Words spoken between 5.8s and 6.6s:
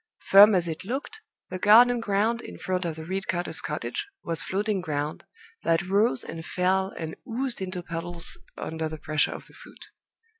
rose and